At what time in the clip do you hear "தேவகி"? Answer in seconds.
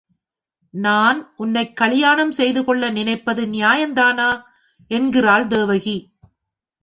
5.47-5.97